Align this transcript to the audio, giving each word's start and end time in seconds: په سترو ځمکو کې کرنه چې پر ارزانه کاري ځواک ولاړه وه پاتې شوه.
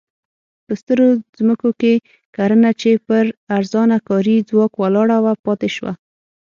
په 0.65 0.73
سترو 0.81 1.07
ځمکو 1.37 1.69
کې 1.81 1.93
کرنه 2.35 2.69
چې 2.81 2.91
پر 3.07 3.23
ارزانه 3.57 3.97
کاري 4.07 4.37
ځواک 4.49 4.73
ولاړه 4.81 5.17
وه 5.23 5.33
پاتې 5.45 5.69
شوه. 5.75 5.91